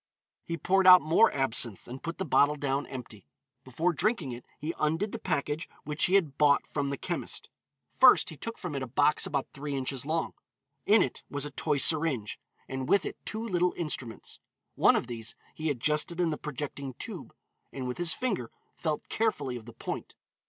He 0.43 0.57
poured 0.57 0.87
out 0.87 1.03
more 1.03 1.31
absinthe, 1.31 1.87
and 1.87 2.01
put 2.01 2.17
the 2.17 2.25
bottle 2.25 2.55
down 2.55 2.87
empty. 2.87 3.27
Before 3.63 3.93
drinking 3.93 4.31
it 4.31 4.43
he 4.57 4.73
undid 4.79 5.11
the 5.11 5.19
package 5.19 5.69
which 5.83 6.05
he 6.05 6.15
had 6.15 6.39
bought 6.39 6.65
from 6.65 6.89
the 6.89 6.97
chemist. 6.97 7.51
First 7.99 8.31
he 8.31 8.35
took 8.35 8.57
from 8.57 8.73
it 8.73 8.81
a 8.81 8.87
box 8.87 9.27
about 9.27 9.49
three 9.53 9.75
inches 9.75 10.03
long. 10.03 10.33
In 10.87 11.03
it 11.03 11.21
was 11.29 11.45
a 11.45 11.51
toy 11.51 11.77
syringe, 11.77 12.39
and 12.67 12.89
with 12.89 13.05
it 13.05 13.23
two 13.25 13.45
little 13.47 13.73
instruments. 13.77 14.39
One 14.73 14.95
of 14.95 15.05
these 15.05 15.35
he 15.53 15.69
adjusted 15.69 16.19
in 16.19 16.31
the 16.31 16.35
projecting 16.39 16.95
tube, 16.95 17.35
and 17.71 17.87
with 17.87 17.99
his 17.99 18.11
finger 18.11 18.49
felt 18.77 19.07
carefully 19.07 19.55
of 19.55 19.67
the 19.67 19.73
point. 19.73 20.15